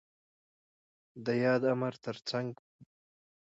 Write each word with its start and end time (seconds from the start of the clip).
د 1.25 1.27
ياد 1.43 1.63
امر 1.73 1.93
تر 2.05 2.17
څنګ 2.29 2.49
ب 2.63 2.63